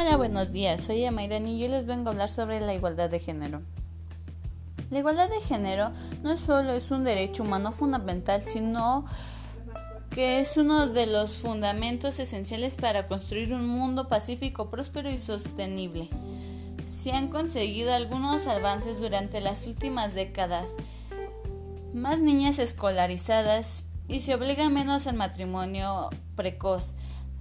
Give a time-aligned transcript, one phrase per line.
[0.00, 0.84] Hola, buenos días.
[0.84, 3.62] Soy Amairani y yo les vengo a hablar sobre la igualdad de género.
[4.90, 5.90] La igualdad de género
[6.22, 9.04] no solo es un derecho humano fundamental, sino
[10.10, 16.08] que es uno de los fundamentos esenciales para construir un mundo pacífico, próspero y sostenible.
[16.88, 20.76] Se han conseguido algunos avances durante las últimas décadas.
[21.92, 26.94] Más niñas escolarizadas y se obliga menos al matrimonio precoz.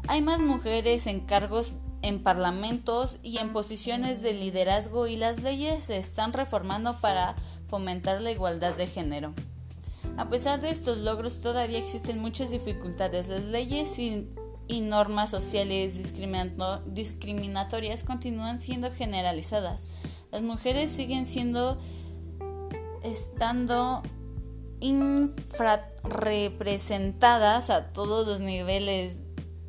[0.08, 1.74] Hay más mujeres en cargos
[2.08, 7.36] en parlamentos y en posiciones de liderazgo y las leyes se están reformando para
[7.68, 9.34] fomentar la igualdad de género.
[10.18, 13.28] A pesar de estos logros todavía existen muchas dificultades.
[13.28, 14.30] Las leyes y,
[14.82, 15.98] normas sociales
[16.88, 19.86] discriminatorias continúan siendo generalizadas.
[20.32, 21.78] Las mujeres siguen siendo
[23.04, 24.04] estando
[24.80, 29.16] infrarrepresentadas a todos los niveles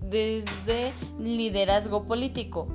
[0.08, 2.68] desde liderazgo político.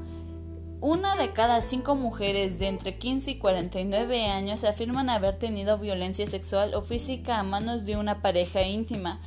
[0.81, 6.27] Una de cada cinco mujeres de entre 15 y 49 años afirman haber tenido violencia
[6.27, 9.21] sexual o física a manos de una pareja íntima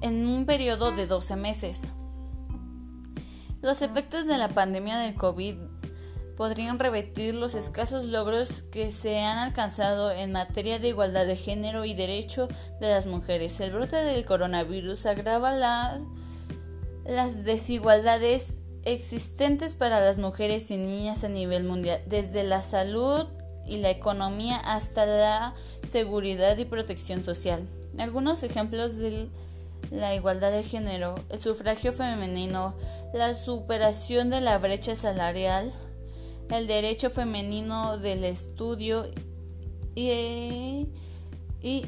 [0.00, 1.82] en un periodo de 12 meses.
[3.62, 5.54] Los efectos de la pandemia del COVID
[6.36, 11.84] podrían revertir los escasos logros que se han alcanzado en materia de igualdad de género
[11.84, 12.48] y derecho
[12.80, 13.58] de las mujeres.
[13.60, 16.00] El brote del coronavirus agrava la
[17.08, 23.26] las desigualdades existentes para las mujeres y niñas a nivel mundial, desde la salud
[23.66, 25.54] y la economía hasta la
[25.86, 27.68] seguridad y protección social.
[27.98, 29.28] Algunos ejemplos de
[29.90, 32.74] la igualdad de género, el sufragio femenino,
[33.12, 35.72] la superación de la brecha salarial,
[36.50, 39.06] el derecho femenino del estudio
[39.94, 40.88] y,
[41.60, 41.86] y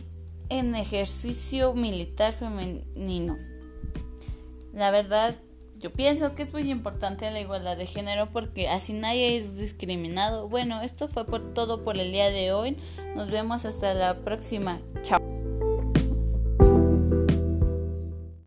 [0.48, 3.36] en ejercicio militar femenino.
[4.72, 5.36] La verdad,
[5.78, 10.48] yo pienso que es muy importante la igualdad de género porque así nadie es discriminado.
[10.48, 12.76] Bueno, esto fue por todo por el día de hoy.
[13.14, 14.80] Nos vemos hasta la próxima.
[15.02, 15.27] Chao.